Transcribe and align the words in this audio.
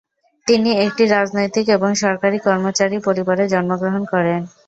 তিনি 0.47 0.69
একটি 0.85 1.03
রাজনৈতিক 1.07 1.65
এবং 1.69 1.89
সরকারী 2.03 2.37
কর্মচারী 2.39 2.97
পরিবারে 3.07 3.43
জন্মগ্রহণ 3.53 4.03
করেন। 4.13 4.41